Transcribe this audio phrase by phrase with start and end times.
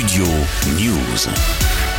[0.00, 0.24] Studio
[0.78, 1.89] News.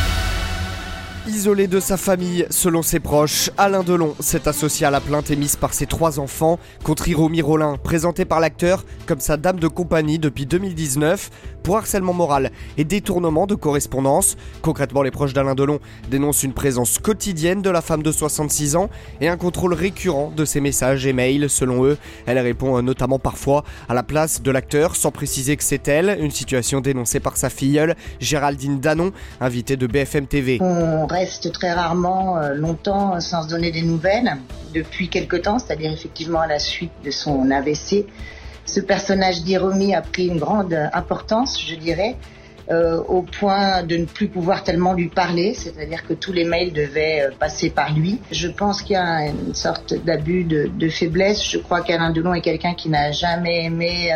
[1.28, 5.54] Isolé de sa famille, selon ses proches, Alain Delon s'est associé à la plainte émise
[5.54, 10.18] par ses trois enfants contre Hiromi Rollin, présenté par l'acteur comme sa dame de compagnie
[10.18, 11.30] depuis 2019
[11.62, 14.36] pour harcèlement moral et détournement de correspondance.
[14.62, 15.78] Concrètement, les proches d'Alain Delon
[16.10, 20.44] dénoncent une présence quotidienne de la femme de 66 ans et un contrôle récurrent de
[20.44, 21.48] ses messages et mails.
[21.48, 25.86] Selon eux, elle répond notamment parfois à la place de l'acteur sans préciser que c'est
[25.86, 30.58] elle, une situation dénoncée par sa filleule Géraldine Danon, invitée de BFM TV
[31.12, 34.36] reste très rarement euh, longtemps sans se donner des nouvelles.
[34.74, 38.06] Depuis quelque temps, c'est-à-dire effectivement à la suite de son AVC,
[38.64, 42.16] ce personnage d'Iromi a pris une grande importance, je dirais,
[42.70, 46.72] euh, au point de ne plus pouvoir tellement lui parler, c'est-à-dire que tous les mails
[46.72, 48.20] devaient euh, passer par lui.
[48.30, 51.44] Je pense qu'il y a une sorte d'abus de, faiblesse.
[51.48, 54.10] Je crois qu'Alain Delon est quelqu'un qui n'a jamais aimé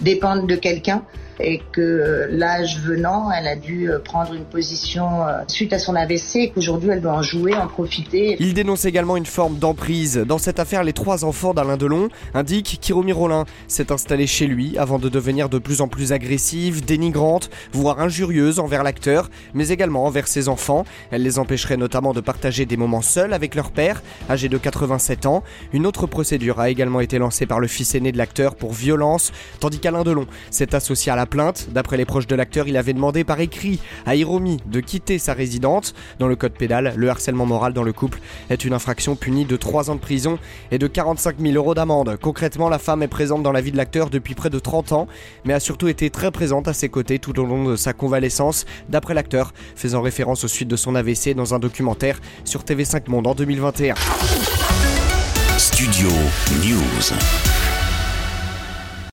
[0.00, 1.02] dépendre de quelqu'un
[1.40, 5.78] et que euh, l'âge venant, elle a dû euh, prendre une position euh, suite à
[5.78, 8.36] son AVC et qu'aujourd'hui elle doit en jouer, en profiter.
[8.40, 10.16] Il dénonce également une forme d'emprise.
[10.16, 14.76] Dans cette affaire, les trois enfants d'Alain Delon indiquent qu'Hiromi Rollin s'est installée chez lui
[14.78, 20.04] avant de devenir de plus en plus agressive, dénigrante, voire injurieuse envers l'acteur, mais également
[20.04, 20.84] envers ses enfants.
[21.10, 25.26] Elle les empêcherait notamment de partager des moments seuls avec leur père, âgé de 87
[25.26, 25.42] ans.
[25.72, 29.32] Une autre procédure a également été lancée par le fils aîné de l'acteur pour violence,
[29.60, 31.68] tandis qu'Alain Delon s'est associé à la plainte.
[31.70, 35.32] D'après les proches de l'acteur, il avait demandé par écrit à Hiromi de quitter sa
[35.34, 35.94] résidente.
[36.18, 38.20] Dans le code pénal, le harcèlement moral dans le couple
[38.50, 40.38] est une infraction punie de 3 ans de prison
[40.70, 42.16] et de 45 000 euros d'amende.
[42.20, 45.06] Concrètement, la femme est présente dans la vie de l'acteur depuis près de 30 ans,
[45.44, 48.64] mais a surtout été très présente à ses côtés tout au long de sa convalescence,
[48.88, 53.26] d'après l'acteur, faisant référence aux suites de son AVC dans un documentaire sur TV5 Monde
[53.26, 53.94] en 2021.
[55.58, 56.08] Studio
[56.64, 57.81] News.